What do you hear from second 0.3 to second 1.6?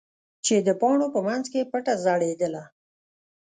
چې د پاڼو په منځ